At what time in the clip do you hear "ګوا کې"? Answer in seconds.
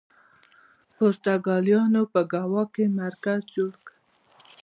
2.33-2.85